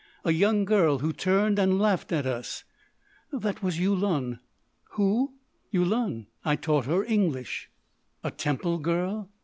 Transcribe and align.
A 0.25 0.31
young 0.31 0.65
girl 0.65 0.97
who 0.97 1.13
turned 1.13 1.59
and 1.59 1.77
laughed 1.77 2.11
at 2.11 2.25
us—" 2.25 2.63
"That 3.31 3.61
was 3.61 3.77
Yulun." 3.79 4.39
"Who?" 4.93 5.33
"Yulun. 5.71 6.25
I 6.43 6.55
taught 6.55 6.87
her 6.87 7.03
English." 7.03 7.69
"A 8.23 8.31
temple 8.31 8.79
girl?" 8.79 9.29